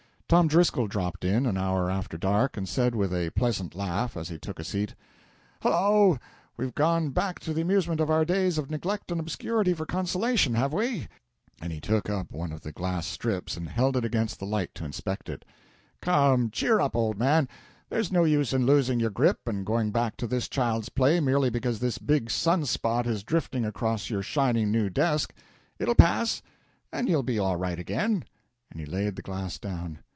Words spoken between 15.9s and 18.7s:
"Come, cheer up, old man; there's no use in